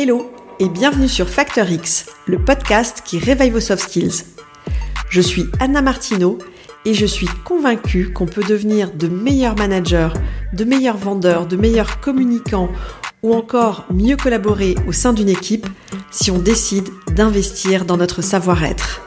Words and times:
Hello 0.00 0.30
et 0.60 0.68
bienvenue 0.68 1.08
sur 1.08 1.28
Factor 1.28 1.68
X, 1.68 2.06
le 2.26 2.38
podcast 2.38 3.02
qui 3.04 3.18
réveille 3.18 3.50
vos 3.50 3.58
soft 3.58 3.82
skills. 3.82 4.26
Je 5.10 5.20
suis 5.20 5.46
Anna 5.58 5.82
Martineau 5.82 6.38
et 6.84 6.94
je 6.94 7.04
suis 7.04 7.26
convaincue 7.44 8.12
qu'on 8.12 8.26
peut 8.26 8.44
devenir 8.44 8.92
de 8.92 9.08
meilleurs 9.08 9.56
managers, 9.56 10.10
de 10.52 10.62
meilleurs 10.62 10.98
vendeurs, 10.98 11.48
de 11.48 11.56
meilleurs 11.56 11.98
communicants 11.98 12.68
ou 13.24 13.34
encore 13.34 13.86
mieux 13.92 14.16
collaborer 14.16 14.76
au 14.86 14.92
sein 14.92 15.12
d'une 15.12 15.28
équipe 15.28 15.66
si 16.12 16.30
on 16.30 16.38
décide 16.38 16.90
d'investir 17.16 17.84
dans 17.84 17.96
notre 17.96 18.22
savoir-être. 18.22 19.04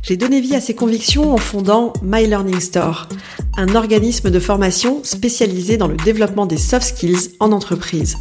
J'ai 0.00 0.16
donné 0.16 0.40
vie 0.40 0.56
à 0.56 0.62
ces 0.62 0.74
convictions 0.74 1.34
en 1.34 1.38
fondant 1.38 1.92
My 2.02 2.26
Learning 2.26 2.60
Store, 2.60 3.10
un 3.58 3.74
organisme 3.74 4.30
de 4.30 4.40
formation 4.40 5.04
spécialisé 5.04 5.76
dans 5.76 5.88
le 5.88 5.98
développement 5.98 6.46
des 6.46 6.56
soft 6.56 6.96
skills 6.96 7.32
en 7.40 7.52
entreprise. 7.52 8.16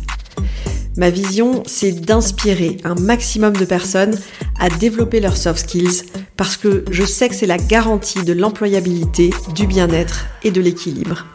Ma 0.95 1.09
vision, 1.09 1.63
c'est 1.65 1.91
d'inspirer 1.91 2.77
un 2.83 2.93
maximum 2.95 3.53
de 3.53 3.65
personnes 3.65 4.17
à 4.59 4.70
développer 4.70 5.20
leurs 5.20 5.38
soft 5.38 5.61
skills 5.61 6.03
parce 6.38 6.55
que 6.55 6.85
je 6.91 7.03
sais 7.03 7.29
que 7.29 7.35
c'est 7.35 7.47
la 7.47 7.57
garantie 7.57 8.23
de 8.23 8.34
l'employabilité, 8.34 9.31
du 9.55 9.65
bien-être 9.65 10.25
et 10.43 10.51
de 10.51 10.61
l'équilibre. 10.61 11.25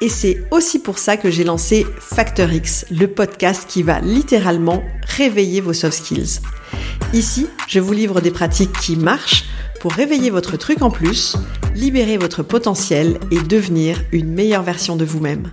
Et 0.00 0.08
c'est 0.08 0.42
aussi 0.50 0.80
pour 0.80 0.98
ça 0.98 1.16
que 1.16 1.30
j'ai 1.30 1.44
lancé 1.44 1.86
Factor 2.00 2.52
X, 2.52 2.86
le 2.90 3.06
podcast 3.06 3.66
qui 3.68 3.84
va 3.84 4.00
littéralement 4.00 4.82
réveiller 5.16 5.60
vos 5.60 5.72
soft 5.72 5.98
skills. 6.04 6.40
Ici, 7.12 7.46
je 7.68 7.78
vous 7.78 7.92
livre 7.92 8.20
des 8.20 8.32
pratiques 8.32 8.72
qui 8.80 8.96
marchent 8.96 9.44
pour 9.80 9.92
réveiller 9.92 10.30
votre 10.30 10.56
truc 10.56 10.82
en 10.82 10.90
plus, 10.90 11.36
libérer 11.76 12.16
votre 12.16 12.42
potentiel 12.42 13.18
et 13.30 13.40
devenir 13.40 14.02
une 14.10 14.32
meilleure 14.32 14.62
version 14.62 14.96
de 14.96 15.04
vous-même. 15.04 15.50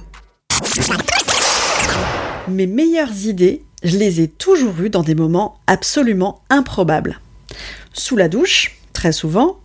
Mes 2.49 2.67
meilleures 2.67 3.26
idées, 3.26 3.63
je 3.84 3.98
les 3.98 4.21
ai 4.21 4.27
toujours 4.27 4.73
eues 4.82 4.90
dans 4.90 5.04
des 5.04 5.15
moments 5.15 5.60
absolument 5.68 6.41
improbables. 6.49 7.20
Sous 7.93 8.18
la 8.18 8.27
douche, 8.27 8.77
très 8.91 9.12
souvent, 9.12 9.60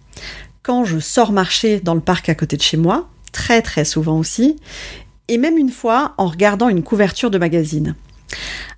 quand 0.63 0.85
je 0.85 0.99
sors 0.99 1.33
marcher 1.33 1.81
dans 1.81 1.95
le 1.95 2.01
parc 2.01 2.29
à 2.29 2.35
côté 2.35 2.57
de 2.57 2.63
chez 2.63 2.77
moi, 2.77 3.09
très 3.33 3.63
très 3.63 3.85
souvent 3.85 4.19
aussi, 4.19 4.57
et 5.29 5.39
même 5.39 5.57
une 5.57 5.71
fois 5.71 6.15
en 6.19 6.27
regardant 6.27 6.69
une 6.69 6.83
couverture 6.83 7.31
de 7.31 7.39
magazine. 7.39 7.95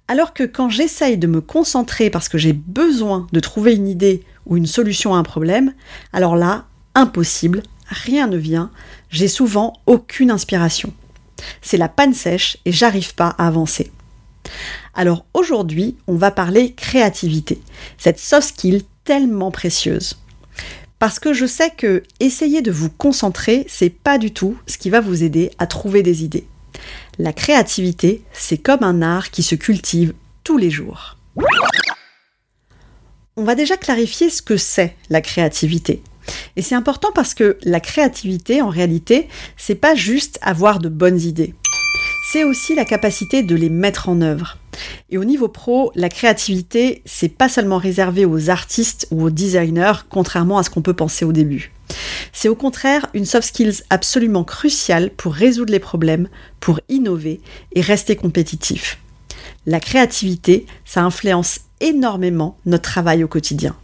Alors 0.08 0.32
que 0.32 0.44
quand 0.44 0.68
j'essaye 0.68 1.18
de 1.18 1.26
me 1.26 1.40
concentrer 1.40 2.08
parce 2.08 2.28
que 2.28 2.38
j'ai 2.38 2.52
besoin 2.52 3.26
de 3.32 3.40
trouver 3.40 3.74
une 3.74 3.88
idée 3.88 4.22
ou 4.46 4.56
une 4.56 4.66
solution 4.66 5.14
à 5.14 5.18
un 5.18 5.24
problème, 5.24 5.74
alors 6.12 6.36
là, 6.36 6.66
impossible, 6.94 7.64
rien 7.88 8.28
ne 8.28 8.36
vient, 8.36 8.70
j'ai 9.10 9.28
souvent 9.28 9.72
aucune 9.86 10.30
inspiration. 10.30 10.92
C'est 11.60 11.76
la 11.76 11.88
panne 11.88 12.14
sèche 12.14 12.58
et 12.64 12.72
j'arrive 12.72 13.14
pas 13.14 13.34
à 13.36 13.48
avancer. 13.48 13.90
Alors 14.94 15.26
aujourd'hui, 15.34 15.96
on 16.06 16.16
va 16.16 16.30
parler 16.30 16.72
créativité, 16.72 17.60
cette 17.98 18.18
soft 18.18 18.48
skill 18.48 18.82
tellement 19.04 19.50
précieuse. 19.50 20.18
Parce 20.98 21.18
que 21.18 21.34
je 21.34 21.44
sais 21.46 21.70
que 21.70 22.02
essayer 22.20 22.62
de 22.62 22.70
vous 22.70 22.88
concentrer, 22.88 23.66
c'est 23.68 23.90
pas 23.90 24.18
du 24.18 24.32
tout 24.32 24.56
ce 24.66 24.78
qui 24.78 24.88
va 24.88 25.00
vous 25.00 25.22
aider 25.22 25.50
à 25.58 25.66
trouver 25.66 26.02
des 26.02 26.24
idées. 26.24 26.46
La 27.18 27.32
créativité, 27.32 28.22
c'est 28.32 28.58
comme 28.58 28.82
un 28.82 29.02
art 29.02 29.30
qui 29.30 29.42
se 29.42 29.54
cultive 29.54 30.14
tous 30.44 30.56
les 30.56 30.70
jours. 30.70 31.16
On 33.36 33.44
va 33.44 33.54
déjà 33.54 33.76
clarifier 33.76 34.30
ce 34.30 34.40
que 34.40 34.56
c'est 34.56 34.96
la 35.10 35.20
créativité. 35.20 36.02
Et 36.56 36.62
c'est 36.62 36.74
important 36.74 37.10
parce 37.14 37.34
que 37.34 37.58
la 37.62 37.80
créativité, 37.80 38.62
en 38.62 38.70
réalité, 38.70 39.28
c'est 39.56 39.74
pas 39.74 39.94
juste 39.94 40.38
avoir 40.42 40.78
de 40.78 40.88
bonnes 40.88 41.20
idées 41.20 41.54
c'est 42.36 42.44
aussi 42.44 42.74
la 42.74 42.84
capacité 42.84 43.42
de 43.42 43.56
les 43.56 43.70
mettre 43.70 44.10
en 44.10 44.20
œuvre. 44.20 44.58
Et 45.08 45.16
au 45.16 45.24
niveau 45.24 45.48
pro, 45.48 45.90
la 45.94 46.10
créativité, 46.10 47.00
c'est 47.06 47.30
pas 47.30 47.48
seulement 47.48 47.78
réservé 47.78 48.26
aux 48.26 48.50
artistes 48.50 49.08
ou 49.10 49.22
aux 49.24 49.30
designers, 49.30 50.04
contrairement 50.10 50.58
à 50.58 50.62
ce 50.62 50.68
qu'on 50.68 50.82
peut 50.82 50.92
penser 50.92 51.24
au 51.24 51.32
début. 51.32 51.72
C'est 52.34 52.50
au 52.50 52.54
contraire 52.54 53.06
une 53.14 53.24
soft 53.24 53.48
skills 53.48 53.84
absolument 53.88 54.44
cruciale 54.44 55.12
pour 55.16 55.32
résoudre 55.32 55.72
les 55.72 55.78
problèmes, 55.78 56.28
pour 56.60 56.78
innover 56.90 57.40
et 57.74 57.80
rester 57.80 58.16
compétitif. 58.16 58.98
La 59.64 59.80
créativité, 59.80 60.66
ça 60.84 61.04
influence 61.04 61.60
énormément 61.80 62.58
notre 62.66 62.90
travail 62.90 63.24
au 63.24 63.28
quotidien. 63.28 63.74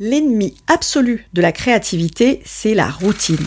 L'ennemi 0.00 0.56
absolu 0.66 1.28
de 1.32 1.42
la 1.42 1.52
créativité, 1.52 2.42
c'est 2.44 2.74
la 2.74 2.90
routine. 2.90 3.46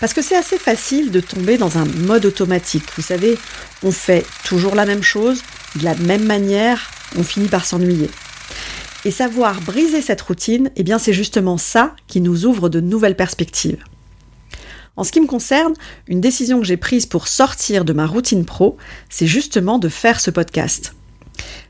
Parce 0.00 0.12
que 0.12 0.22
c'est 0.22 0.36
assez 0.36 0.58
facile 0.58 1.10
de 1.10 1.20
tomber 1.20 1.58
dans 1.58 1.76
un 1.76 1.84
mode 1.84 2.24
automatique. 2.24 2.84
Vous 2.96 3.02
savez, 3.02 3.36
on 3.82 3.90
fait 3.90 4.24
toujours 4.44 4.74
la 4.74 4.86
même 4.86 5.02
chose, 5.02 5.42
de 5.76 5.84
la 5.84 5.94
même 5.96 6.24
manière, 6.24 6.90
on 7.16 7.22
finit 7.22 7.48
par 7.48 7.64
s'ennuyer. 7.64 8.10
Et 9.04 9.10
savoir 9.10 9.60
briser 9.60 10.02
cette 10.02 10.20
routine, 10.20 10.70
eh 10.76 10.82
bien 10.82 10.98
c'est 10.98 11.12
justement 11.12 11.56
ça 11.56 11.96
qui 12.06 12.20
nous 12.20 12.46
ouvre 12.46 12.68
de 12.68 12.80
nouvelles 12.80 13.16
perspectives. 13.16 13.82
En 14.96 15.04
ce 15.04 15.12
qui 15.12 15.20
me 15.20 15.26
concerne, 15.26 15.74
une 16.08 16.20
décision 16.20 16.58
que 16.58 16.66
j'ai 16.66 16.76
prise 16.76 17.06
pour 17.06 17.28
sortir 17.28 17.84
de 17.84 17.92
ma 17.92 18.06
routine 18.06 18.44
pro, 18.44 18.76
c'est 19.08 19.28
justement 19.28 19.78
de 19.78 19.88
faire 19.88 20.20
ce 20.20 20.30
podcast. 20.30 20.94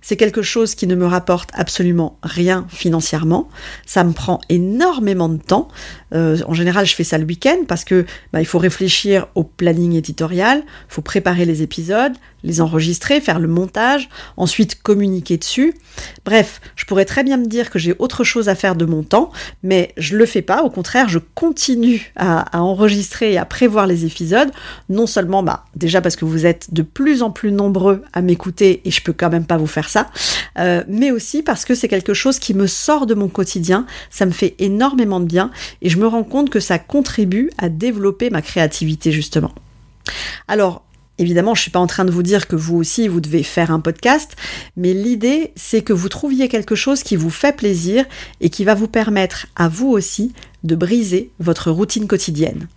C'est 0.09 0.17
quelque 0.17 0.41
chose 0.41 0.75
qui 0.75 0.87
ne 0.87 0.95
me 0.95 1.05
rapporte 1.05 1.51
absolument 1.53 2.17
rien 2.23 2.67
financièrement. 2.71 3.47
Ça 3.85 4.05
me 4.05 4.13
prend 4.13 4.41
énormément 4.49 5.29
de 5.29 5.37
temps. 5.37 5.69
Euh, 6.15 6.39
en 6.47 6.55
général, 6.55 6.87
je 6.87 6.95
fais 6.95 7.05
ça 7.05 7.19
le 7.19 7.27
week-end 7.27 7.59
parce 7.69 7.85
que 7.85 8.07
bah, 8.33 8.41
il 8.41 8.47
faut 8.47 8.59
réfléchir 8.59 9.29
au 9.35 9.45
planning 9.45 9.93
éditorial, 9.93 10.63
il 10.65 10.95
faut 10.95 11.03
préparer 11.03 11.45
les 11.45 11.61
épisodes, 11.61 12.15
les 12.45 12.61
enregistrer, 12.61 13.21
faire 13.21 13.39
le 13.39 13.49
montage, 13.49 14.09
ensuite 14.37 14.81
communiquer 14.81 15.37
dessus. 15.37 15.75
Bref, 16.25 16.61
je 16.77 16.85
pourrais 16.85 17.05
très 17.05 17.25
bien 17.25 17.37
me 17.37 17.47
dire 17.47 17.71
que 17.71 17.79
j'ai 17.79 17.95
autre 17.99 18.25
chose 18.25 18.49
à 18.49 18.55
faire 18.55 18.77
de 18.77 18.85
mon 18.85 19.03
temps, 19.03 19.31
mais 19.63 19.93
je 19.97 20.17
le 20.17 20.25
fais 20.25 20.43
pas. 20.43 20.63
Au 20.63 20.71
contraire, 20.71 21.09
je 21.09 21.19
continue 21.19 22.13
à, 22.17 22.61
enregistrer 22.61 23.33
et 23.33 23.39
à 23.39 23.45
prévoir 23.45 23.87
les 23.87 24.05
épisodes. 24.05 24.51
Non 24.89 25.07
seulement, 25.07 25.43
bah, 25.43 25.65
déjà 25.75 26.01
parce 26.01 26.17
que 26.17 26.25
vous 26.25 26.47
êtes 26.47 26.73
de 26.73 26.83
plus 26.83 27.23
en 27.23 27.31
plus 27.31 27.51
nombreux 27.51 28.03
à 28.13 28.23
m'écouter 28.23 28.83
et 28.85 28.91
je 28.91 29.03
peux 29.03 29.13
quand 29.13 29.31
même 29.31 29.47
pas 29.47 29.57
vous 29.57 29.67
faire 29.67 29.89
ça, 29.89 29.98
euh, 30.59 30.83
mais 30.89 31.11
aussi 31.11 31.43
parce 31.43 31.65
que 31.65 31.75
c'est 31.75 31.89
quelque 31.89 32.15
chose 32.15 32.39
qui 32.39 32.55
me 32.55 32.67
sort 32.67 33.07
de 33.07 33.15
mon 33.15 33.29
quotidien. 33.29 33.87
Ça 34.11 34.27
me 34.27 34.31
fait 34.31 34.55
énormément 34.59 35.21
de 35.21 35.27
bien 35.27 35.51
et 35.83 35.89
je 35.89 35.99
me 35.99 36.07
rends 36.07 36.25
compte 36.25 36.51
que 36.51 36.61
ça 36.61 36.79
contribue 36.79 37.51
à 37.59 37.69
développer 37.69 38.31
ma 38.31 38.43
créativité 38.43 39.13
justement. 39.13 39.53
Alors, 40.47 40.83
Évidemment, 41.21 41.57
je 41.57 41.61
ne 41.61 41.63
suis 41.63 41.71
pas 41.73 41.81
en 41.81 41.89
train 41.89 42.05
de 42.05 42.13
vous 42.13 42.23
dire 42.23 42.47
que 42.47 42.55
vous 42.55 42.77
aussi, 42.77 43.09
vous 43.09 43.21
devez 43.21 43.43
faire 43.43 43.73
un 43.73 43.81
podcast, 43.81 44.37
mais 44.77 44.95
l'idée, 44.95 45.53
c'est 45.57 45.83
que 45.83 45.93
vous 45.93 46.09
trouviez 46.09 46.49
quelque 46.49 46.77
chose 46.77 47.03
qui 47.03 47.17
vous 47.17 47.31
fait 47.31 47.57
plaisir 47.57 48.05
et 48.41 48.51
qui 48.51 48.65
va 48.65 48.75
vous 48.75 48.87
permettre 48.87 49.49
à 49.57 49.69
vous 49.69 49.89
aussi 49.89 50.33
de 50.63 50.77
briser 50.77 51.33
votre 51.41 51.73
routine 51.73 52.07
quotidienne. 52.07 52.69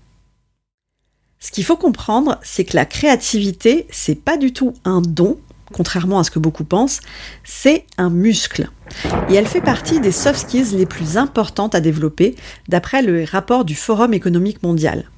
Ce 1.40 1.52
qu'il 1.52 1.64
faut 1.64 1.78
comprendre, 1.78 2.40
c'est 2.42 2.66
que 2.66 2.76
la 2.76 2.86
créativité, 2.86 3.86
c'est 3.92 4.16
pas 4.16 4.38
du 4.38 4.54
tout 4.54 4.74
un 4.86 5.02
don, 5.02 5.40
contrairement 5.72 6.20
à 6.20 6.24
ce 6.24 6.32
que 6.32 6.40
beaucoup 6.40 6.64
pensent, 6.64 7.00
c'est 7.44 7.86
un 7.98 8.10
muscle. 8.10 8.70
Et 9.30 9.36
elle 9.36 9.48
fait 9.48 9.62
partie 9.62 10.00
des 10.00 10.12
soft 10.12 10.42
skills 10.42 10.76
les 10.76 10.86
plus 10.86 11.18
importantes 11.18 11.76
à 11.76 11.80
développer, 11.80 12.36
d'après 12.68 13.02
le 13.02 13.24
rapport 13.24 13.66
du 13.66 13.76
Forum 13.76 14.14
économique 14.14 14.64
mondial. 14.64 15.10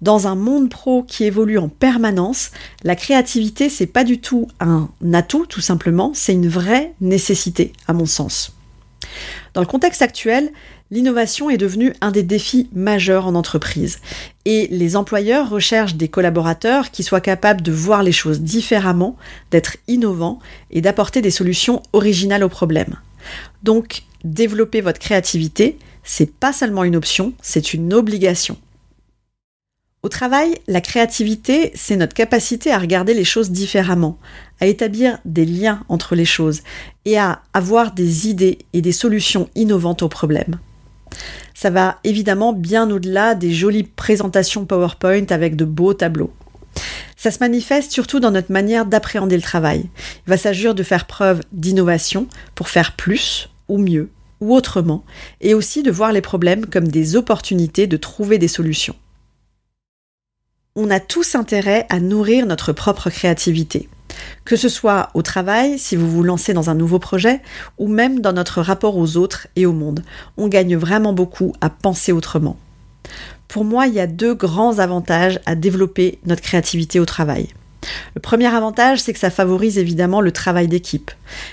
Dans 0.00 0.26
un 0.26 0.34
monde 0.34 0.68
pro 0.68 1.04
qui 1.04 1.24
évolue 1.24 1.58
en 1.58 1.68
permanence, 1.68 2.50
la 2.82 2.96
créativité, 2.96 3.68
c'est 3.68 3.86
pas 3.86 4.02
du 4.02 4.20
tout 4.20 4.48
un 4.58 4.88
atout, 5.12 5.46
tout 5.46 5.60
simplement, 5.60 6.10
c'est 6.14 6.32
une 6.32 6.48
vraie 6.48 6.94
nécessité, 7.00 7.72
à 7.86 7.92
mon 7.92 8.06
sens. 8.06 8.52
Dans 9.54 9.60
le 9.60 9.66
contexte 9.66 10.02
actuel, 10.02 10.50
l'innovation 10.92 11.48
est 11.48 11.56
devenue 11.56 11.94
un 12.02 12.10
des 12.10 12.22
défis 12.22 12.68
majeurs 12.74 13.26
en 13.26 13.34
entreprise. 13.34 13.98
Et 14.44 14.68
les 14.70 14.94
employeurs 14.94 15.48
recherchent 15.48 15.94
des 15.94 16.08
collaborateurs 16.08 16.90
qui 16.90 17.02
soient 17.02 17.22
capables 17.22 17.62
de 17.62 17.72
voir 17.72 18.02
les 18.02 18.12
choses 18.12 18.42
différemment, 18.42 19.16
d'être 19.50 19.78
innovants 19.88 20.38
et 20.70 20.82
d'apporter 20.82 21.22
des 21.22 21.30
solutions 21.30 21.82
originales 21.94 22.44
aux 22.44 22.50
problèmes. 22.50 22.98
Donc, 23.62 24.02
développer 24.22 24.82
votre 24.82 24.98
créativité, 25.00 25.78
c'est 26.04 26.30
pas 26.30 26.52
seulement 26.52 26.84
une 26.84 26.96
option, 26.96 27.32
c'est 27.40 27.72
une 27.72 27.94
obligation. 27.94 28.58
Au 30.02 30.10
travail, 30.10 30.56
la 30.66 30.82
créativité, 30.82 31.70
c'est 31.74 31.96
notre 31.96 32.12
capacité 32.12 32.70
à 32.70 32.78
regarder 32.78 33.14
les 33.14 33.24
choses 33.24 33.50
différemment, 33.50 34.18
à 34.60 34.66
établir 34.66 35.18
des 35.24 35.46
liens 35.46 35.84
entre 35.88 36.16
les 36.16 36.26
choses 36.26 36.60
et 37.06 37.16
à 37.16 37.40
avoir 37.54 37.92
des 37.92 38.28
idées 38.28 38.58
et 38.74 38.82
des 38.82 38.92
solutions 38.92 39.48
innovantes 39.54 40.02
aux 40.02 40.08
problèmes. 40.08 40.58
Ça 41.54 41.70
va 41.70 41.98
évidemment 42.04 42.52
bien 42.52 42.90
au-delà 42.90 43.34
des 43.34 43.52
jolies 43.52 43.84
présentations 43.84 44.64
PowerPoint 44.64 45.26
avec 45.30 45.56
de 45.56 45.64
beaux 45.64 45.94
tableaux. 45.94 46.32
Ça 47.16 47.30
se 47.30 47.38
manifeste 47.38 47.92
surtout 47.92 48.20
dans 48.20 48.30
notre 48.30 48.52
manière 48.52 48.86
d'appréhender 48.86 49.36
le 49.36 49.42
travail. 49.42 49.88
Il 50.26 50.30
va 50.30 50.36
s'agir 50.36 50.74
de 50.74 50.82
faire 50.82 51.06
preuve 51.06 51.40
d'innovation 51.52 52.26
pour 52.54 52.68
faire 52.68 52.96
plus 52.96 53.48
ou 53.68 53.78
mieux 53.78 54.10
ou 54.40 54.56
autrement, 54.56 55.04
et 55.40 55.54
aussi 55.54 55.84
de 55.84 55.92
voir 55.92 56.10
les 56.10 56.20
problèmes 56.20 56.66
comme 56.66 56.88
des 56.88 57.14
opportunités 57.14 57.86
de 57.86 57.96
trouver 57.96 58.38
des 58.38 58.48
solutions 58.48 58.96
on 60.74 60.90
a 60.90 61.00
tous 61.00 61.34
intérêt 61.34 61.86
à 61.90 62.00
nourrir 62.00 62.46
notre 62.46 62.72
propre 62.72 63.10
créativité. 63.10 63.88
Que 64.44 64.56
ce 64.56 64.68
soit 64.68 65.10
au 65.14 65.22
travail, 65.22 65.78
si 65.78 65.96
vous 65.96 66.10
vous 66.10 66.22
lancez 66.22 66.52
dans 66.52 66.70
un 66.70 66.74
nouveau 66.74 66.98
projet, 66.98 67.40
ou 67.78 67.88
même 67.88 68.20
dans 68.20 68.32
notre 68.32 68.60
rapport 68.60 68.96
aux 68.96 69.16
autres 69.16 69.46
et 69.56 69.66
au 69.66 69.72
monde, 69.72 70.04
on 70.36 70.48
gagne 70.48 70.76
vraiment 70.76 71.12
beaucoup 71.12 71.52
à 71.60 71.70
penser 71.70 72.12
autrement. 72.12 72.56
Pour 73.48 73.64
moi, 73.64 73.86
il 73.86 73.94
y 73.94 74.00
a 74.00 74.06
deux 74.06 74.34
grands 74.34 74.78
avantages 74.78 75.38
à 75.44 75.54
développer 75.54 76.18
notre 76.24 76.42
créativité 76.42 77.00
au 77.00 77.04
travail. 77.04 77.48
Le 78.14 78.20
premier 78.20 78.46
avantage, 78.46 79.00
c'est 79.00 79.12
que 79.12 79.18
ça 79.18 79.30
favorise 79.30 79.78
évidemment 79.78 80.20
le 80.20 80.32
travail 80.32 80.68
d'équipe. 80.68 81.10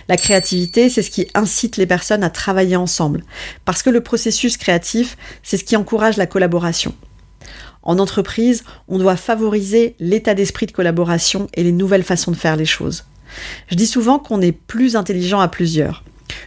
La 0.08 0.18
créativité, 0.18 0.90
c'est 0.90 1.02
ce 1.02 1.12
qui 1.12 1.28
incite 1.34 1.78
les 1.78 1.88
personnes 1.88 2.24
à 2.24 2.30
travailler 2.30 2.76
ensemble, 2.76 3.24
parce 3.66 3.84
que 3.84 3.90
le 3.90 4.02
processus 4.02 4.58
créatif, 4.58 5.18
c'est 5.44 5.58
ce 5.58 5.64
qui 5.64 5.76
encourage 5.76 6.18
la 6.18 6.28
collaboration. 6.28 6.94
En 7.84 8.00
entreprise, 8.00 8.64
on 8.88 8.98
doit 8.98 9.16
favoriser 9.16 9.96
l'état 10.00 10.34
d'esprit 10.34 10.66
de 10.66 10.72
collaboration 10.72 11.48
et 11.54 11.64
les 11.64 11.72
nouvelles 11.72 12.04
façons 12.04 12.32
de 12.32 12.36
faire 12.36 12.56
les 12.56 12.66
choses. 12.66 13.06
Je 13.68 13.76
dis 13.76 13.88
souvent 13.88 14.20
qu'on 14.20 14.42
est 14.42 14.52
plus 14.52 14.96
intelligent 14.96 15.40
à 15.40 15.48
plusieurs. 15.48 16.04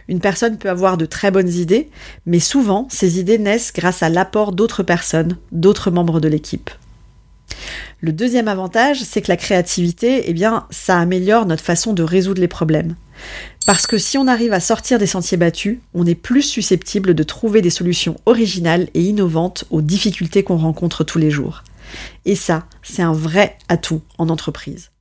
Une 0.07 0.19
personne 0.19 0.57
peut 0.57 0.69
avoir 0.69 0.97
de 0.97 1.05
très 1.05 1.31
bonnes 1.31 1.51
idées, 1.51 1.89
mais 2.25 2.39
souvent 2.39 2.87
ces 2.89 3.19
idées 3.19 3.37
naissent 3.37 3.73
grâce 3.73 4.03
à 4.03 4.09
l'apport 4.09 4.51
d'autres 4.51 4.83
personnes, 4.83 5.37
d'autres 5.51 5.91
membres 5.91 6.19
de 6.19 6.27
l'équipe. 6.27 6.69
Le 8.01 8.11
deuxième 8.11 8.47
avantage, 8.47 9.01
c'est 9.01 9.21
que 9.21 9.31
la 9.31 9.37
créativité, 9.37 10.23
eh 10.29 10.33
bien, 10.33 10.65
ça 10.69 10.97
améliore 10.97 11.45
notre 11.45 11.63
façon 11.63 11.93
de 11.93 12.03
résoudre 12.03 12.41
les 12.41 12.47
problèmes. 12.47 12.95
Parce 13.65 13.87
que 13.87 13.97
si 13.97 14.17
on 14.17 14.27
arrive 14.27 14.53
à 14.53 14.59
sortir 14.59 14.99
des 14.99 15.07
sentiers 15.07 15.37
battus, 15.37 15.79
on 15.93 16.05
est 16.05 16.15
plus 16.15 16.41
susceptible 16.41 17.13
de 17.13 17.23
trouver 17.23 17.61
des 17.61 17.69
solutions 17.69 18.19
originales 18.25 18.89
et 18.93 19.01
innovantes 19.01 19.65
aux 19.69 19.81
difficultés 19.81 20.43
qu'on 20.43 20.57
rencontre 20.57 21.03
tous 21.03 21.19
les 21.19 21.31
jours. 21.31 21.63
Et 22.25 22.35
ça, 22.35 22.65
c'est 22.81 23.01
un 23.01 23.13
vrai 23.13 23.57
atout 23.69 24.01
en 24.17 24.29
entreprise. 24.29 24.91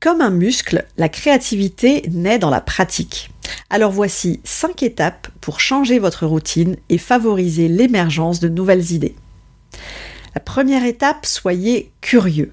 Comme 0.00 0.20
un 0.20 0.30
muscle, 0.30 0.84
la 0.96 1.08
créativité 1.08 2.02
naît 2.10 2.38
dans 2.38 2.50
la 2.50 2.60
pratique. 2.60 3.30
Alors 3.70 3.92
voici 3.92 4.40
5 4.44 4.82
étapes 4.82 5.28
pour 5.40 5.60
changer 5.60 5.98
votre 5.98 6.26
routine 6.26 6.76
et 6.88 6.98
favoriser 6.98 7.68
l'émergence 7.68 8.40
de 8.40 8.48
nouvelles 8.48 8.92
idées. 8.92 9.16
La 10.34 10.40
première 10.40 10.84
étape, 10.84 11.24
soyez 11.24 11.92
curieux. 12.00 12.52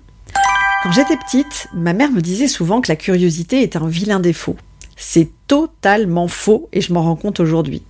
Quand 0.83 0.91
j'étais 0.91 1.18
petite, 1.18 1.68
ma 1.74 1.94
mère 1.94 2.12
me 2.12 2.21
disait 2.21 2.47
souvent 2.47 2.81
que 2.81 2.91
la 2.91 2.95
curiosité 2.95 3.62
est 3.62 3.75
un 3.75 3.88
vilain 3.88 4.19
défaut. 4.19 4.57
C'est 4.95 5.30
totalement 5.48 6.28
faux 6.28 6.69
et 6.74 6.81
je 6.81 6.94
m'en 6.94 7.04
rends 7.04 7.16
compte 7.16 7.40
aujourd'hui. 7.40 7.84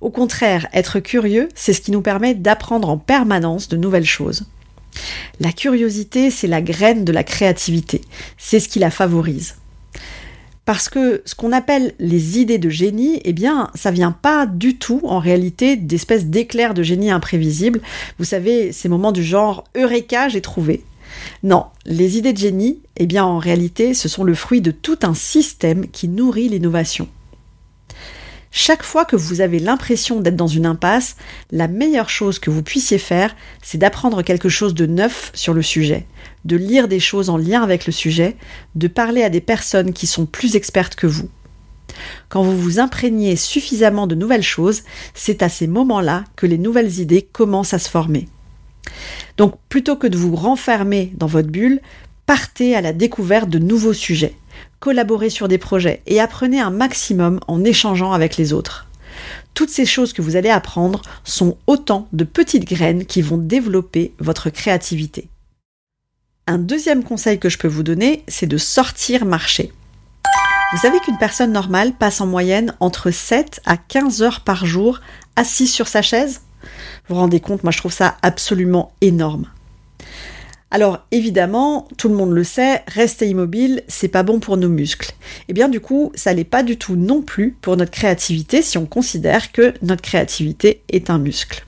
Au 0.00 0.10
contraire, 0.10 0.66
être 0.72 1.00
curieux, 1.00 1.48
c'est 1.54 1.72
ce 1.72 1.80
qui 1.80 1.90
nous 1.90 2.02
permet 2.02 2.34
d'apprendre 2.34 2.88
en 2.88 2.98
permanence 2.98 3.68
de 3.68 3.76
nouvelles 3.76 4.04
choses. 4.04 4.44
La 5.40 5.52
curiosité, 5.52 6.30
c'est 6.30 6.46
la 6.46 6.62
graine 6.62 7.04
de 7.04 7.12
la 7.12 7.24
créativité, 7.24 8.00
c'est 8.36 8.60
ce 8.60 8.68
qui 8.68 8.78
la 8.78 8.90
favorise. 8.90 9.56
Parce 10.64 10.90
que 10.90 11.22
ce 11.24 11.34
qu'on 11.34 11.52
appelle 11.52 11.94
les 11.98 12.38
idées 12.38 12.58
de 12.58 12.68
génie, 12.68 13.22
eh 13.24 13.32
bien, 13.32 13.70
ça 13.74 13.90
vient 13.90 14.12
pas 14.12 14.44
du 14.44 14.76
tout, 14.76 15.00
en 15.04 15.18
réalité, 15.18 15.76
d'espèces 15.76 16.26
d'éclairs 16.26 16.74
de 16.74 16.82
génie 16.82 17.10
imprévisibles. 17.10 17.80
Vous 18.18 18.26
savez, 18.26 18.72
ces 18.72 18.90
moments 18.90 19.12
du 19.12 19.22
genre 19.22 19.64
Eureka, 19.74 20.28
j'ai 20.28 20.42
trouvé. 20.42 20.84
Non, 21.42 21.66
les 21.86 22.18
idées 22.18 22.32
de 22.32 22.38
génie, 22.38 22.80
eh 22.96 23.06
bien, 23.06 23.24
en 23.24 23.38
réalité, 23.38 23.94
ce 23.94 24.08
sont 24.08 24.24
le 24.24 24.34
fruit 24.34 24.60
de 24.60 24.70
tout 24.70 24.98
un 25.02 25.14
système 25.14 25.86
qui 25.88 26.08
nourrit 26.08 26.48
l'innovation. 26.48 27.08
Chaque 28.50 28.82
fois 28.82 29.04
que 29.04 29.16
vous 29.16 29.40
avez 29.42 29.58
l'impression 29.58 30.20
d'être 30.20 30.36
dans 30.36 30.46
une 30.46 30.64
impasse, 30.64 31.16
la 31.50 31.68
meilleure 31.68 32.08
chose 32.08 32.38
que 32.38 32.50
vous 32.50 32.62
puissiez 32.62 32.98
faire, 32.98 33.36
c'est 33.62 33.78
d'apprendre 33.78 34.22
quelque 34.22 34.48
chose 34.48 34.74
de 34.74 34.86
neuf 34.86 35.30
sur 35.34 35.52
le 35.52 35.62
sujet, 35.62 36.06
de 36.46 36.56
lire 36.56 36.88
des 36.88 37.00
choses 37.00 37.28
en 37.28 37.36
lien 37.36 37.62
avec 37.62 37.86
le 37.86 37.92
sujet, 37.92 38.36
de 38.74 38.88
parler 38.88 39.22
à 39.22 39.28
des 39.28 39.42
personnes 39.42 39.92
qui 39.92 40.06
sont 40.06 40.24
plus 40.24 40.56
expertes 40.56 40.94
que 40.94 41.06
vous. 41.06 41.28
Quand 42.28 42.42
vous 42.42 42.56
vous 42.56 42.80
imprégnez 42.80 43.36
suffisamment 43.36 44.06
de 44.06 44.14
nouvelles 44.14 44.42
choses, 44.42 44.82
c'est 45.14 45.42
à 45.42 45.48
ces 45.48 45.66
moments-là 45.66 46.24
que 46.36 46.46
les 46.46 46.58
nouvelles 46.58 47.00
idées 47.00 47.22
commencent 47.22 47.74
à 47.74 47.78
se 47.78 47.90
former. 47.90 48.28
Donc 49.36 49.54
plutôt 49.68 49.96
que 49.96 50.06
de 50.06 50.16
vous 50.16 50.34
renfermer 50.36 51.12
dans 51.16 51.26
votre 51.26 51.48
bulle, 51.48 51.80
partez 52.26 52.74
à 52.74 52.80
la 52.80 52.92
découverte 52.92 53.48
de 53.48 53.58
nouveaux 53.58 53.92
sujets 53.92 54.34
collaborez 54.80 55.30
sur 55.30 55.48
des 55.48 55.58
projets 55.58 56.02
et 56.06 56.20
apprenez 56.20 56.60
un 56.60 56.70
maximum 56.70 57.40
en 57.46 57.64
échangeant 57.64 58.12
avec 58.12 58.36
les 58.36 58.52
autres. 58.52 58.86
Toutes 59.54 59.70
ces 59.70 59.86
choses 59.86 60.12
que 60.12 60.22
vous 60.22 60.36
allez 60.36 60.50
apprendre 60.50 61.02
sont 61.24 61.56
autant 61.66 62.08
de 62.12 62.24
petites 62.24 62.68
graines 62.68 63.04
qui 63.04 63.22
vont 63.22 63.38
développer 63.38 64.14
votre 64.20 64.50
créativité. 64.50 65.28
Un 66.46 66.58
deuxième 66.58 67.02
conseil 67.02 67.38
que 67.38 67.48
je 67.48 67.58
peux 67.58 67.68
vous 67.68 67.82
donner, 67.82 68.22
c'est 68.28 68.46
de 68.46 68.56
sortir 68.56 69.24
marcher. 69.24 69.72
Vous 70.72 70.78
savez 70.78 71.00
qu'une 71.00 71.18
personne 71.18 71.52
normale 71.52 71.92
passe 71.92 72.20
en 72.20 72.26
moyenne 72.26 72.74
entre 72.78 73.10
7 73.10 73.60
à 73.66 73.76
15 73.76 74.22
heures 74.22 74.40
par 74.42 74.64
jour 74.64 75.00
assise 75.34 75.72
sur 75.72 75.88
sa 75.88 76.02
chaise? 76.02 76.42
Vous 77.08 77.14
vous 77.14 77.20
rendez 77.20 77.40
compte, 77.40 77.62
moi 77.62 77.72
je 77.72 77.78
trouve 77.78 77.92
ça 77.92 78.16
absolument 78.22 78.92
énorme. 79.00 79.46
Alors 80.70 81.06
évidemment, 81.12 81.88
tout 81.96 82.08
le 82.08 82.14
monde 82.14 82.32
le 82.32 82.44
sait, 82.44 82.82
rester 82.88 83.26
immobile, 83.26 83.82
c'est 83.88 84.08
pas 84.08 84.22
bon 84.22 84.38
pour 84.38 84.58
nos 84.58 84.68
muscles. 84.68 85.10
Et 85.10 85.44
eh 85.48 85.52
bien 85.54 85.68
du 85.68 85.80
coup, 85.80 86.12
ça 86.14 86.34
l'est 86.34 86.44
pas 86.44 86.62
du 86.62 86.76
tout 86.76 86.96
non 86.96 87.22
plus 87.22 87.56
pour 87.62 87.76
notre 87.76 87.90
créativité 87.90 88.60
si 88.60 88.76
on 88.76 88.84
considère 88.84 89.50
que 89.52 89.72
notre 89.80 90.02
créativité 90.02 90.82
est 90.90 91.08
un 91.08 91.18
muscle. 91.18 91.64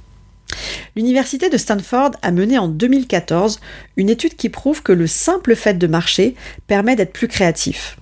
L'université 0.96 1.48
de 1.48 1.56
Stanford 1.56 2.10
a 2.20 2.30
mené 2.30 2.58
en 2.58 2.68
2014 2.68 3.60
une 3.96 4.10
étude 4.10 4.36
qui 4.36 4.50
prouve 4.50 4.82
que 4.82 4.92
le 4.92 5.06
simple 5.06 5.56
fait 5.56 5.74
de 5.74 5.86
marcher 5.86 6.34
permet 6.66 6.96
d'être 6.96 7.12
plus 7.12 7.28
créatif. 7.28 7.96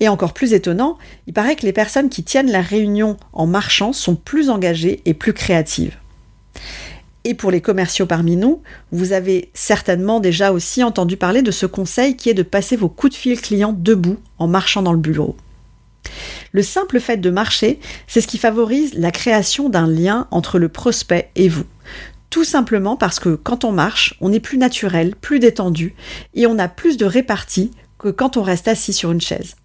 Et 0.00 0.08
encore 0.08 0.32
plus 0.32 0.52
étonnant, 0.52 0.98
il 1.26 1.32
paraît 1.32 1.56
que 1.56 1.66
les 1.66 1.72
personnes 1.72 2.08
qui 2.08 2.24
tiennent 2.24 2.50
la 2.50 2.62
réunion 2.62 3.16
en 3.32 3.46
marchant 3.46 3.92
sont 3.92 4.16
plus 4.16 4.50
engagées 4.50 5.02
et 5.04 5.14
plus 5.14 5.34
créatives. 5.34 5.96
Et 7.24 7.34
pour 7.34 7.50
les 7.50 7.60
commerciaux 7.60 8.06
parmi 8.06 8.36
nous, 8.36 8.62
vous 8.92 9.12
avez 9.12 9.50
certainement 9.52 10.20
déjà 10.20 10.52
aussi 10.52 10.82
entendu 10.82 11.16
parler 11.16 11.42
de 11.42 11.50
ce 11.50 11.66
conseil 11.66 12.16
qui 12.16 12.30
est 12.30 12.34
de 12.34 12.42
passer 12.42 12.76
vos 12.76 12.88
coups 12.88 13.12
de 13.12 13.18
fil 13.18 13.40
clients 13.40 13.74
debout 13.76 14.18
en 14.38 14.48
marchant 14.48 14.82
dans 14.82 14.92
le 14.92 14.98
bureau. 14.98 15.36
Le 16.52 16.62
simple 16.62 16.98
fait 16.98 17.18
de 17.18 17.30
marcher, 17.30 17.78
c'est 18.06 18.22
ce 18.22 18.26
qui 18.26 18.38
favorise 18.38 18.94
la 18.94 19.10
création 19.10 19.68
d'un 19.68 19.86
lien 19.86 20.26
entre 20.30 20.58
le 20.58 20.68
prospect 20.68 21.30
et 21.36 21.48
vous. 21.48 21.66
Tout 22.30 22.44
simplement 22.44 22.96
parce 22.96 23.20
que 23.20 23.34
quand 23.34 23.64
on 23.64 23.72
marche, 23.72 24.14
on 24.20 24.32
est 24.32 24.40
plus 24.40 24.56
naturel, 24.56 25.14
plus 25.14 25.40
détendu, 25.40 25.94
et 26.34 26.46
on 26.46 26.58
a 26.58 26.68
plus 26.68 26.96
de 26.96 27.04
répartie 27.04 27.70
que 27.98 28.08
quand 28.08 28.36
on 28.36 28.42
reste 28.42 28.68
assis 28.68 28.92
sur 28.92 29.10
une 29.10 29.20
chaise. 29.20 29.56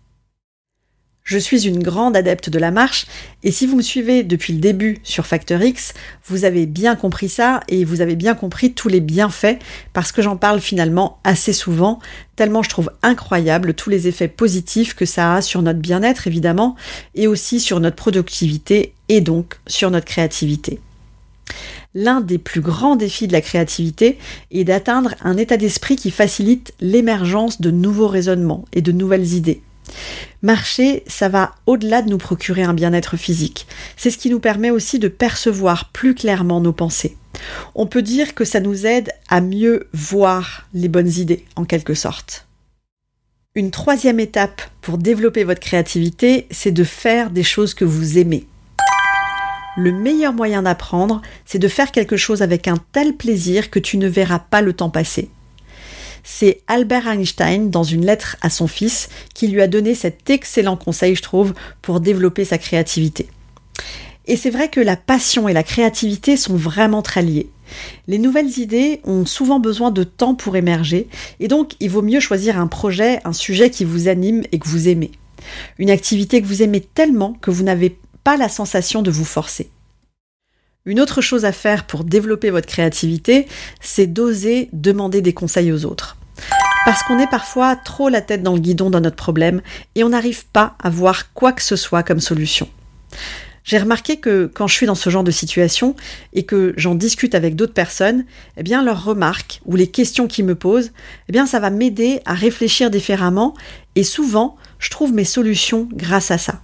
Je 1.26 1.40
suis 1.40 1.68
une 1.68 1.82
grande 1.82 2.16
adepte 2.16 2.52
de 2.52 2.60
la 2.60 2.70
marche 2.70 3.08
et 3.42 3.50
si 3.50 3.66
vous 3.66 3.76
me 3.76 3.82
suivez 3.82 4.22
depuis 4.22 4.54
le 4.54 4.60
début 4.60 5.00
sur 5.02 5.26
Factor 5.26 5.60
X, 5.60 5.96
vous 6.28 6.46
avez 6.46 6.68
bien 6.68 6.96
compris 6.96 7.30
ça 7.30 7.62
et 7.68 7.84
vous 7.84 8.02
avez 8.02 8.16
bien 8.16 8.36
compris 8.36 8.74
tous 8.74 8.90
les 8.90 9.00
bienfaits 9.00 9.58
parce 9.92 10.12
que 10.12 10.22
j'en 10.22 10.38
parle 10.38 10.60
finalement 10.60 11.18
assez 11.24 11.52
souvent, 11.52 11.98
tellement 12.36 12.62
je 12.62 12.70
trouve 12.70 12.92
incroyable 13.02 13.74
tous 13.74 13.90
les 13.90 14.08
effets 14.08 14.28
positifs 14.28 14.94
que 14.94 15.08
ça 15.08 15.34
a 15.34 15.42
sur 15.42 15.64
notre 15.64 15.80
bien-être 15.80 16.28
évidemment 16.28 16.76
et 17.16 17.26
aussi 17.26 17.60
sur 17.60 17.80
notre 17.80 17.96
productivité 17.96 18.94
et 19.10 19.20
donc 19.20 19.56
sur 19.66 19.90
notre 19.90 20.06
créativité. 20.06 20.80
L'un 21.96 22.22
des 22.22 22.38
plus 22.38 22.62
grands 22.62 22.96
défis 22.96 23.26
de 23.26 23.34
la 23.34 23.42
créativité 23.42 24.20
est 24.52 24.64
d'atteindre 24.64 25.16
un 25.24 25.38
état 25.38 25.58
d'esprit 25.58 25.96
qui 25.96 26.12
facilite 26.12 26.76
l'émergence 26.82 27.62
de 27.62 27.72
nouveaux 27.72 28.10
raisonnements 28.10 28.66
et 28.74 28.84
de 28.84 28.92
nouvelles 28.92 29.34
idées. 29.34 29.64
Marcher, 30.42 31.04
ça 31.08 31.30
va 31.30 31.56
au-delà 31.66 32.02
de 32.02 32.10
nous 32.10 32.18
procurer 32.18 32.64
un 32.64 32.74
bien-être 32.74 33.18
physique. 33.18 33.68
C'est 33.98 34.12
ce 34.12 34.18
qui 34.18 34.30
nous 34.30 34.40
permet 34.40 34.70
aussi 34.70 35.00
de 35.00 35.08
percevoir 35.08 35.90
plus 35.90 36.16
clairement 36.16 36.62
nos 36.62 36.74
pensées. 36.74 37.18
On 37.74 37.88
peut 37.88 38.02
dire 38.02 38.36
que 38.36 38.46
ça 38.46 38.60
nous 38.60 38.86
aide 38.86 39.12
à 39.28 39.42
mieux 39.42 39.88
voir 39.94 40.68
les 40.74 40.88
bonnes 40.88 41.12
idées, 41.12 41.46
en 41.56 41.66
quelque 41.66 41.94
sorte. 41.94 42.48
Une 43.56 43.72
troisième 43.72 44.20
étape 44.20 44.62
pour 44.82 44.98
développer 44.98 45.44
votre 45.44 45.62
créativité, 45.62 46.48
c'est 46.52 46.72
de 46.72 46.84
faire 46.84 47.30
des 47.30 47.44
choses 47.44 47.74
que 47.74 47.86
vous 47.86 48.18
aimez. 48.18 48.48
Le 49.78 49.92
meilleur 49.92 50.34
moyen 50.34 50.64
d'apprendre, 50.64 51.22
c'est 51.46 51.60
de 51.60 51.68
faire 51.68 51.92
quelque 51.92 52.18
chose 52.18 52.42
avec 52.42 52.68
un 52.68 52.78
tel 52.92 53.16
plaisir 53.16 53.70
que 53.70 53.80
tu 53.80 53.98
ne 53.98 54.08
verras 54.08 54.40
pas 54.40 54.62
le 54.62 54.74
temps 54.74 54.90
passer 54.90 55.30
c'est 56.26 56.62
Albert 56.68 57.08
Einstein, 57.08 57.70
dans 57.70 57.84
une 57.84 58.06
lettre 58.06 58.36
à 58.42 58.50
son 58.50 58.68
fils, 58.68 59.10
qui 59.34 59.48
lui 59.48 59.62
a 59.62 59.68
donné 59.68 59.96
cet 59.96 60.30
excellent 60.30 60.76
conseil, 60.76 61.16
je 61.16 61.22
trouve, 61.22 61.54
pour 61.82 62.02
développer 62.02 62.44
sa 62.44 62.58
créativité. 62.58 63.28
Et 64.26 64.36
c'est 64.36 64.50
vrai 64.50 64.70
que 64.70 64.80
la 64.80 64.98
passion 64.98 65.48
et 65.48 65.54
la 65.54 65.64
créativité 65.64 66.36
sont 66.36 66.56
vraiment 66.56 67.04
très 67.04 67.22
liées. 67.22 67.50
Les 68.08 68.18
nouvelles 68.18 68.58
idées 68.58 69.02
ont 69.04 69.26
souvent 69.26 69.60
besoin 69.60 69.92
de 69.92 70.04
temps 70.04 70.34
pour 70.34 70.56
émerger, 70.56 71.08
et 71.40 71.48
donc 71.48 71.74
il 71.80 71.92
vaut 71.92 72.02
mieux 72.02 72.20
choisir 72.20 72.60
un 72.60 72.68
projet, 72.68 73.20
un 73.24 73.34
sujet 73.34 73.70
qui 73.70 73.86
vous 73.86 74.08
anime 74.08 74.44
et 74.52 74.58
que 74.58 74.68
vous 74.68 74.88
aimez. 74.88 75.12
Une 75.78 75.92
activité 75.92 76.42
que 76.42 76.48
vous 76.48 76.64
aimez 76.64 76.82
tellement 76.82 77.34
que 77.40 77.52
vous 77.52 77.64
n'avez 77.64 78.00
pas 78.24 78.36
la 78.36 78.50
sensation 78.50 79.04
de 79.04 79.12
vous 79.12 79.26
forcer. 79.26 79.70
Une 80.88 81.00
autre 81.00 81.20
chose 81.20 81.46
à 81.46 81.52
faire 81.52 81.88
pour 81.88 82.04
développer 82.04 82.52
votre 82.52 82.68
créativité, 82.68 83.48
c'est 83.82 84.06
d'oser 84.06 84.70
demander 84.72 85.22
des 85.22 85.34
conseils 85.34 85.72
aux 85.72 85.84
autres. 85.84 86.16
Parce 86.86 87.02
qu'on 87.02 87.18
est 87.18 87.30
parfois 87.30 87.76
trop 87.76 88.08
la 88.08 88.22
tête 88.22 88.44
dans 88.44 88.54
le 88.54 88.60
guidon 88.60 88.92
dans 88.92 89.02
notre 89.02 89.16
problème 89.16 89.64
et 89.96 90.04
on 90.04 90.10
n'arrive 90.10 90.46
pas 90.46 90.76
à 90.78 90.92
voir 90.92 91.34
quoi 91.34 91.54
que 91.54 91.64
ce 91.64 91.76
soit 91.76 92.04
comme 92.04 92.20
solution. 92.20 92.70
J'ai 93.64 93.80
remarqué 93.80 94.18
que 94.18 94.46
quand 94.46 94.68
je 94.68 94.76
suis 94.76 94.86
dans 94.86 94.94
ce 94.94 95.10
genre 95.10 95.24
de 95.24 95.32
situation 95.32 95.96
et 96.34 96.44
que 96.44 96.76
j'en 96.78 96.94
discute 96.94 97.34
avec 97.34 97.56
d'autres 97.56 97.74
personnes, 97.74 98.24
eh 98.56 98.62
bien 98.62 98.84
leurs 98.84 99.04
remarques 99.04 99.62
ou 99.66 99.76
les 99.76 99.88
questions 99.88 100.28
qu'ils 100.28 100.46
me 100.46 100.54
posent, 100.54 100.92
eh 101.28 101.32
bien 101.32 101.48
ça 101.48 101.60
va 101.60 101.72
m'aider 101.72 102.20
à 102.26 102.36
réfléchir 102.36 102.92
différemment 102.92 103.56
et 103.96 104.04
souvent 104.04 104.56
je 104.78 104.92
trouve 104.92 105.14
mes 105.14 105.26
solutions 105.26 105.90
grâce 105.92 106.30
à 106.30 106.38
ça. 106.38 106.62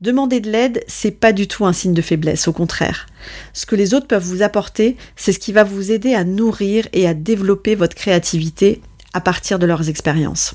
Demander 0.00 0.40
de 0.40 0.50
l'aide, 0.50 0.82
c'est 0.86 1.10
pas 1.10 1.34
du 1.34 1.46
tout 1.46 1.66
un 1.66 1.74
signe 1.74 1.92
de 1.92 2.00
faiblesse, 2.00 2.48
au 2.48 2.54
contraire. 2.54 3.04
Ce 3.52 3.66
que 3.66 3.76
les 3.76 3.92
autres 3.92 4.06
peuvent 4.06 4.24
vous 4.24 4.40
apporter, 4.40 4.96
c'est 5.14 5.32
ce 5.32 5.38
qui 5.38 5.52
va 5.52 5.62
vous 5.62 5.92
aider 5.92 6.14
à 6.14 6.24
nourrir 6.24 6.88
et 6.94 7.06
à 7.06 7.12
développer 7.12 7.74
votre 7.74 7.94
créativité 7.94 8.80
à 9.12 9.20
partir 9.20 9.58
de 9.58 9.66
leurs 9.66 9.90
expériences. 9.90 10.54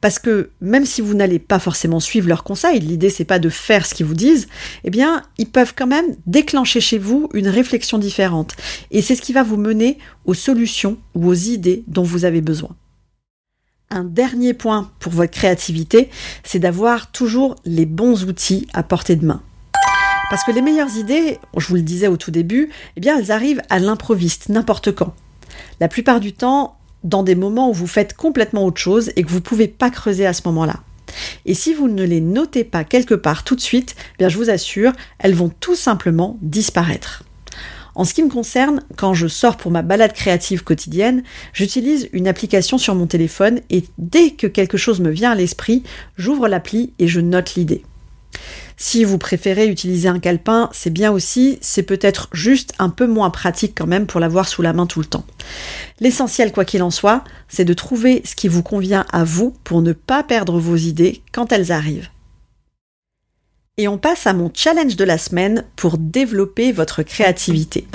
Parce 0.00 0.18
que 0.18 0.50
même 0.60 0.84
si 0.84 1.00
vous 1.00 1.14
n'allez 1.14 1.38
pas 1.38 1.60
forcément 1.60 2.00
suivre 2.00 2.28
leurs 2.28 2.42
conseils, 2.42 2.80
l'idée 2.80 3.08
c'est 3.08 3.24
pas 3.24 3.38
de 3.38 3.48
faire 3.48 3.86
ce 3.86 3.94
qu'ils 3.94 4.06
vous 4.06 4.14
disent, 4.14 4.48
eh 4.82 4.90
bien, 4.90 5.22
ils 5.38 5.48
peuvent 5.48 5.74
quand 5.76 5.86
même 5.86 6.16
déclencher 6.26 6.80
chez 6.80 6.98
vous 6.98 7.28
une 7.34 7.48
réflexion 7.48 7.98
différente. 7.98 8.56
Et 8.90 9.00
c'est 9.00 9.14
ce 9.14 9.22
qui 9.22 9.32
va 9.32 9.44
vous 9.44 9.56
mener 9.56 9.98
aux 10.24 10.34
solutions 10.34 10.98
ou 11.14 11.28
aux 11.28 11.34
idées 11.34 11.84
dont 11.86 12.02
vous 12.02 12.24
avez 12.24 12.40
besoin. 12.40 12.74
Un 13.90 14.02
dernier 14.02 14.52
point 14.52 14.90
pour 14.98 15.12
votre 15.12 15.30
créativité, 15.30 16.10
c'est 16.42 16.58
d'avoir 16.58 17.12
toujours 17.12 17.54
les 17.64 17.86
bons 17.86 18.24
outils 18.24 18.66
à 18.72 18.82
portée 18.82 19.14
de 19.14 19.24
main. 19.24 19.42
Parce 20.28 20.42
que 20.42 20.50
les 20.50 20.60
meilleures 20.60 20.96
idées, 20.96 21.38
je 21.56 21.68
vous 21.68 21.76
le 21.76 21.82
disais 21.82 22.08
au 22.08 22.16
tout 22.16 22.32
début, 22.32 22.70
eh 22.96 23.00
bien 23.00 23.16
elles 23.16 23.30
arrivent 23.30 23.62
à 23.70 23.78
l'improviste, 23.78 24.48
n'importe 24.48 24.90
quand. 24.90 25.14
La 25.78 25.86
plupart 25.86 26.18
du 26.18 26.32
temps, 26.32 26.76
dans 27.04 27.22
des 27.22 27.36
moments 27.36 27.70
où 27.70 27.72
vous 27.72 27.86
faites 27.86 28.14
complètement 28.14 28.64
autre 28.64 28.80
chose 28.80 29.12
et 29.14 29.22
que 29.22 29.28
vous 29.28 29.36
ne 29.36 29.40
pouvez 29.40 29.68
pas 29.68 29.90
creuser 29.90 30.26
à 30.26 30.32
ce 30.32 30.42
moment-là. 30.46 30.80
Et 31.44 31.54
si 31.54 31.72
vous 31.72 31.86
ne 31.86 32.02
les 32.02 32.20
notez 32.20 32.64
pas 32.64 32.82
quelque 32.82 33.14
part 33.14 33.44
tout 33.44 33.54
de 33.54 33.60
suite, 33.60 33.94
eh 34.14 34.18
bien 34.18 34.28
je 34.28 34.36
vous 34.36 34.50
assure, 34.50 34.92
elles 35.20 35.34
vont 35.34 35.52
tout 35.60 35.76
simplement 35.76 36.38
disparaître. 36.42 37.22
En 37.96 38.04
ce 38.04 38.12
qui 38.12 38.22
me 38.22 38.28
concerne, 38.28 38.82
quand 38.96 39.14
je 39.14 39.26
sors 39.26 39.56
pour 39.56 39.70
ma 39.70 39.80
balade 39.80 40.12
créative 40.12 40.62
quotidienne, 40.62 41.22
j'utilise 41.54 42.10
une 42.12 42.28
application 42.28 42.76
sur 42.76 42.94
mon 42.94 43.06
téléphone 43.06 43.60
et 43.70 43.84
dès 43.96 44.32
que 44.32 44.46
quelque 44.46 44.76
chose 44.76 45.00
me 45.00 45.10
vient 45.10 45.30
à 45.30 45.34
l'esprit, 45.34 45.82
j'ouvre 46.18 46.46
l'appli 46.46 46.92
et 46.98 47.08
je 47.08 47.20
note 47.20 47.54
l'idée. 47.54 47.82
Si 48.76 49.02
vous 49.04 49.16
préférez 49.16 49.68
utiliser 49.68 50.10
un 50.10 50.18
calepin, 50.18 50.68
c'est 50.74 50.92
bien 50.92 51.10
aussi, 51.10 51.56
c'est 51.62 51.84
peut-être 51.84 52.28
juste 52.34 52.74
un 52.78 52.90
peu 52.90 53.06
moins 53.06 53.30
pratique 53.30 53.72
quand 53.74 53.86
même 53.86 54.04
pour 54.04 54.20
l'avoir 54.20 54.46
sous 54.46 54.60
la 54.60 54.74
main 54.74 54.84
tout 54.84 55.00
le 55.00 55.06
temps. 55.06 55.24
L'essentiel, 55.98 56.52
quoi 56.52 56.66
qu'il 56.66 56.82
en 56.82 56.90
soit, 56.90 57.24
c'est 57.48 57.64
de 57.64 57.72
trouver 57.72 58.20
ce 58.26 58.36
qui 58.36 58.48
vous 58.48 58.62
convient 58.62 59.06
à 59.10 59.24
vous 59.24 59.54
pour 59.64 59.80
ne 59.80 59.94
pas 59.94 60.22
perdre 60.22 60.58
vos 60.58 60.76
idées 60.76 61.22
quand 61.32 61.50
elles 61.50 61.72
arrivent. 61.72 62.10
Et 63.78 63.88
on 63.88 63.98
passe 63.98 64.26
à 64.26 64.32
mon 64.32 64.50
challenge 64.54 64.96
de 64.96 65.04
la 65.04 65.18
semaine 65.18 65.66
pour 65.76 65.98
développer 65.98 66.72
votre 66.72 67.02
créativité. 67.02 67.86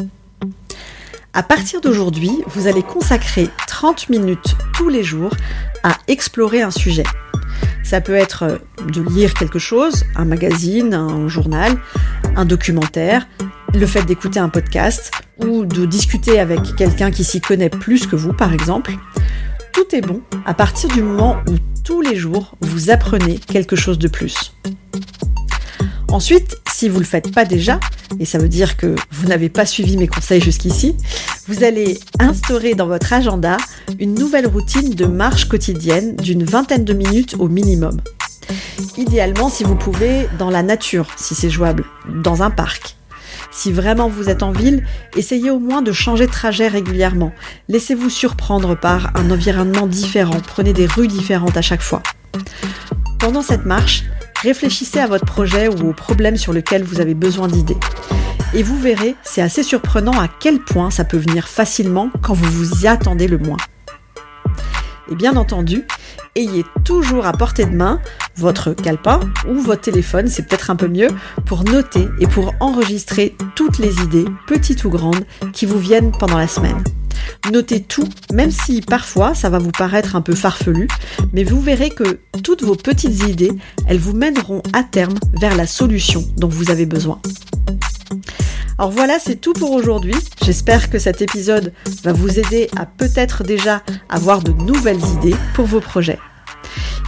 À 1.33 1.41
partir 1.41 1.81
d'aujourd'hui, 1.81 2.29
vous 2.45 2.67
allez 2.67 2.83
consacrer 2.83 3.49
30 3.65 4.09
minutes 4.09 4.55
tous 4.75 4.89
les 4.89 5.03
jours 5.03 5.33
à 5.81 5.97
explorer 6.07 6.61
un 6.61 6.69
sujet. 6.69 7.05
Ça 7.83 7.99
peut 7.99 8.13
être 8.13 8.43
euh, 8.43 8.57
de 8.91 9.01
lire 9.01 9.33
quelque 9.33 9.57
chose, 9.57 10.05
un 10.15 10.25
magazine, 10.25 10.93
un 10.93 11.27
journal, 11.27 11.75
un 12.35 12.45
documentaire, 12.45 13.27
le 13.73 13.87
fait 13.87 14.03
d'écouter 14.03 14.39
un 14.39 14.49
podcast 14.49 15.09
ou 15.39 15.65
de 15.65 15.87
discuter 15.87 16.39
avec 16.39 16.75
quelqu'un 16.75 17.09
qui 17.09 17.23
s'y 17.23 17.41
connaît 17.41 17.71
plus 17.71 18.05
que 18.05 18.15
vous, 18.15 18.33
par 18.33 18.53
exemple. 18.53 18.93
Tout 19.73 19.95
est 19.95 20.01
bon 20.01 20.21
à 20.45 20.53
partir 20.53 20.89
du 20.89 21.01
moment 21.01 21.37
où 21.49 21.55
tous 21.83 22.01
les 22.01 22.17
jours 22.17 22.55
vous 22.61 22.91
apprenez 22.91 23.39
quelque 23.39 23.75
chose 23.75 23.97
de 23.97 24.07
plus. 24.07 24.53
Ensuite, 26.11 26.57
si 26.69 26.89
vous 26.89 26.95
ne 26.95 27.03
le 27.03 27.05
faites 27.05 27.33
pas 27.33 27.45
déjà, 27.45 27.79
et 28.19 28.25
ça 28.25 28.37
veut 28.37 28.49
dire 28.49 28.75
que 28.75 28.95
vous 29.11 29.27
n'avez 29.27 29.47
pas 29.47 29.65
suivi 29.65 29.95
mes 29.95 30.09
conseils 30.09 30.41
jusqu'ici, 30.41 30.97
vous 31.47 31.63
allez 31.63 31.99
instaurer 32.19 32.75
dans 32.75 32.87
votre 32.87 33.13
agenda 33.13 33.55
une 33.97 34.13
nouvelle 34.13 34.45
routine 34.45 34.93
de 34.93 35.05
marche 35.05 35.45
quotidienne 35.45 36.17
d'une 36.17 36.43
vingtaine 36.43 36.83
de 36.83 36.93
minutes 36.93 37.35
au 37.39 37.47
minimum. 37.47 38.01
Idéalement, 38.97 39.49
si 39.49 39.63
vous 39.63 39.75
pouvez, 39.75 40.27
dans 40.37 40.49
la 40.49 40.63
nature, 40.63 41.07
si 41.15 41.33
c'est 41.33 41.49
jouable, 41.49 41.85
dans 42.21 42.43
un 42.43 42.49
parc. 42.49 42.97
Si 43.49 43.71
vraiment 43.71 44.09
vous 44.09 44.29
êtes 44.29 44.43
en 44.43 44.51
ville, 44.51 44.85
essayez 45.15 45.49
au 45.49 45.59
moins 45.59 45.81
de 45.81 45.93
changer 45.93 46.25
de 46.25 46.31
trajet 46.31 46.67
régulièrement. 46.67 47.31
Laissez-vous 47.69 48.09
surprendre 48.09 48.75
par 48.75 49.15
un 49.15 49.31
environnement 49.31 49.87
différent, 49.87 50.41
prenez 50.45 50.73
des 50.73 50.87
rues 50.87 51.07
différentes 51.07 51.55
à 51.55 51.61
chaque 51.61 51.81
fois. 51.81 52.03
Pendant 53.17 53.41
cette 53.41 53.65
marche, 53.65 54.03
Réfléchissez 54.41 54.99
à 54.99 55.05
votre 55.05 55.25
projet 55.25 55.67
ou 55.67 55.89
au 55.89 55.93
problème 55.93 56.35
sur 56.35 56.51
lequel 56.51 56.83
vous 56.83 56.99
avez 56.99 57.13
besoin 57.13 57.47
d'idées. 57.47 57.77
Et 58.55 58.63
vous 58.63 58.77
verrez, 58.79 59.15
c'est 59.21 59.41
assez 59.41 59.61
surprenant 59.61 60.19
à 60.19 60.27
quel 60.27 60.59
point 60.59 60.89
ça 60.89 61.05
peut 61.05 61.17
venir 61.17 61.47
facilement 61.47 62.09
quand 62.23 62.33
vous 62.33 62.49
vous 62.49 62.83
y 62.83 62.87
attendez 62.87 63.27
le 63.27 63.37
moins. 63.37 63.57
Et 65.11 65.15
bien 65.15 65.35
entendu, 65.35 65.85
ayez 66.35 66.65
toujours 66.83 67.27
à 67.27 67.33
portée 67.33 67.65
de 67.65 67.75
main 67.75 68.01
votre 68.35 68.73
calepin 68.73 69.19
ou 69.47 69.55
votre 69.59 69.81
téléphone, 69.81 70.27
c'est 70.27 70.47
peut-être 70.47 70.69
un 70.69 70.75
peu 70.75 70.87
mieux, 70.87 71.09
pour 71.45 71.63
noter 71.63 72.07
et 72.19 72.27
pour 72.27 72.53
enregistrer 72.59 73.35
toutes 73.55 73.77
les 73.77 74.01
idées, 74.01 74.25
petites 74.47 74.83
ou 74.83 74.89
grandes, 74.89 75.25
qui 75.53 75.65
vous 75.65 75.79
viennent 75.79 76.11
pendant 76.11 76.37
la 76.37 76.47
semaine. 76.47 76.83
Notez 77.51 77.81
tout, 77.81 78.07
même 78.33 78.51
si 78.51 78.81
parfois 78.81 79.33
ça 79.33 79.49
va 79.49 79.59
vous 79.59 79.71
paraître 79.71 80.15
un 80.15 80.21
peu 80.21 80.35
farfelu, 80.35 80.87
mais 81.33 81.43
vous 81.43 81.59
verrez 81.59 81.89
que 81.89 82.19
toutes 82.43 82.63
vos 82.63 82.75
petites 82.75 83.27
idées, 83.27 83.51
elles 83.87 83.99
vous 83.99 84.13
mèneront 84.13 84.61
à 84.73 84.83
terme 84.83 85.15
vers 85.39 85.55
la 85.55 85.67
solution 85.67 86.23
dont 86.37 86.47
vous 86.47 86.69
avez 86.69 86.85
besoin. 86.85 87.19
Alors 88.77 88.91
voilà, 88.91 89.19
c'est 89.19 89.35
tout 89.35 89.53
pour 89.53 89.71
aujourd'hui. 89.71 90.15
J'espère 90.43 90.89
que 90.89 90.99
cet 90.99 91.21
épisode 91.21 91.73
va 92.03 92.13
vous 92.13 92.39
aider 92.39 92.69
à 92.75 92.85
peut-être 92.85 93.43
déjà 93.43 93.83
avoir 94.09 94.41
de 94.41 94.51
nouvelles 94.51 95.03
idées 95.19 95.35
pour 95.53 95.65
vos 95.65 95.81
projets. 95.81 96.19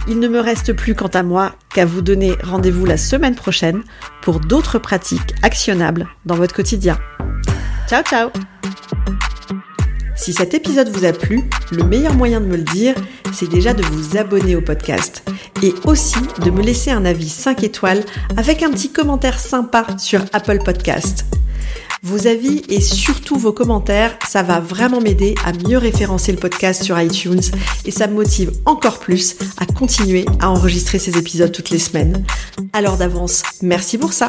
Il 0.06 0.18
ne 0.18 0.28
me 0.28 0.40
reste 0.40 0.72
plus 0.72 0.94
quant 0.94 1.08
à 1.08 1.22
moi 1.22 1.54
qu'à 1.74 1.86
vous 1.86 2.02
donner 2.02 2.34
rendez-vous 2.42 2.84
la 2.84 2.96
semaine 2.96 3.34
prochaine 3.34 3.82
pour 4.22 4.40
d'autres 4.40 4.78
pratiques 4.78 5.34
actionnables 5.42 6.08
dans 6.26 6.34
votre 6.34 6.54
quotidien. 6.54 6.98
Ciao 7.88 8.02
ciao 8.02 8.30
si 10.16 10.32
cet 10.32 10.54
épisode 10.54 10.88
vous 10.88 11.04
a 11.04 11.12
plu, 11.12 11.42
le 11.72 11.82
meilleur 11.82 12.14
moyen 12.14 12.40
de 12.40 12.46
me 12.46 12.56
le 12.56 12.62
dire, 12.62 12.94
c'est 13.32 13.48
déjà 13.48 13.74
de 13.74 13.82
vous 13.82 14.16
abonner 14.16 14.54
au 14.54 14.62
podcast 14.62 15.28
et 15.62 15.74
aussi 15.84 16.20
de 16.42 16.50
me 16.50 16.62
laisser 16.62 16.92
un 16.92 17.04
avis 17.04 17.28
5 17.28 17.64
étoiles 17.64 18.04
avec 18.36 18.62
un 18.62 18.70
petit 18.70 18.92
commentaire 18.92 19.38
sympa 19.38 19.86
sur 19.98 20.20
Apple 20.32 20.60
Podcast. 20.64 21.26
Vos 22.06 22.26
avis 22.26 22.60
et 22.68 22.82
surtout 22.82 23.38
vos 23.38 23.54
commentaires, 23.54 24.18
ça 24.28 24.42
va 24.42 24.60
vraiment 24.60 25.00
m'aider 25.00 25.34
à 25.42 25.52
mieux 25.52 25.78
référencer 25.78 26.32
le 26.32 26.38
podcast 26.38 26.82
sur 26.82 27.00
iTunes 27.00 27.40
et 27.86 27.90
ça 27.90 28.08
me 28.08 28.12
motive 28.12 28.52
encore 28.66 28.98
plus 28.98 29.36
à 29.56 29.64
continuer 29.64 30.26
à 30.38 30.50
enregistrer 30.50 30.98
ces 30.98 31.16
épisodes 31.16 31.50
toutes 31.50 31.70
les 31.70 31.78
semaines. 31.78 32.22
Alors 32.74 32.98
d'avance, 32.98 33.42
merci 33.62 33.96
pour 33.96 34.12
ça. 34.12 34.28